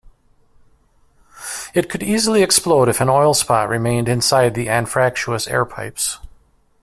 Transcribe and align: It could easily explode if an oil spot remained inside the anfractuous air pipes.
It 1.75 1.87
could 1.87 2.01
easily 2.01 2.41
explode 2.41 2.89
if 2.89 3.01
an 3.01 3.07
oil 3.07 3.35
spot 3.35 3.69
remained 3.69 4.09
inside 4.09 4.55
the 4.55 4.65
anfractuous 4.65 5.47
air 5.47 5.63
pipes. 5.63 6.17